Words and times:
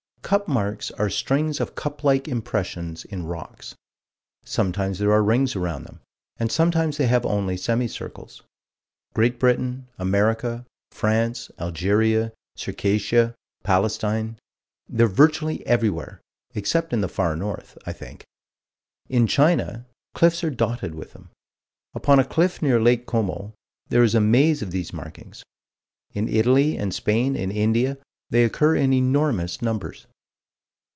Cup 0.23 0.47
marks 0.47 0.91
are 0.91 1.09
strings 1.09 1.59
of 1.59 1.75
cup 1.75 2.05
like 2.05 2.25
impressions 2.25 3.03
in 3.03 3.25
rocks. 3.25 3.75
Sometimes 4.45 4.97
there 4.97 5.11
are 5.11 5.21
rings 5.21 5.57
around 5.57 5.83
them, 5.83 5.99
and 6.37 6.49
sometimes 6.49 6.95
they 6.95 7.07
have 7.07 7.25
only 7.25 7.57
semi 7.57 7.85
circles. 7.87 8.41
Great 9.13 9.37
Britain, 9.39 9.89
America, 9.99 10.65
France, 10.93 11.51
Algeria, 11.59 12.31
Circassia, 12.55 13.35
Palestine: 13.63 14.39
they're 14.87 15.07
virtually 15.09 15.67
everywhere 15.67 16.21
except 16.55 16.93
in 16.93 17.01
the 17.01 17.09
far 17.09 17.35
north, 17.35 17.77
I 17.85 17.91
think. 17.91 18.23
In 19.09 19.27
China, 19.27 19.85
cliffs 20.13 20.45
are 20.45 20.49
dotted 20.49 20.95
with 20.95 21.11
them. 21.11 21.29
Upon 21.93 22.19
a 22.19 22.25
cliff 22.25 22.61
near 22.61 22.79
Lake 22.79 23.05
Como, 23.05 23.53
there 23.89 24.03
is 24.03 24.15
a 24.15 24.21
maze 24.21 24.61
of 24.61 24.71
these 24.71 24.93
markings. 24.93 25.43
In 26.13 26.29
Italy 26.29 26.77
and 26.77 26.93
Spain 26.93 27.35
and 27.35 27.51
India 27.51 27.97
they 28.29 28.45
occur 28.45 28.77
in 28.77 28.93
enormous 28.93 29.61
numbers. 29.61 30.07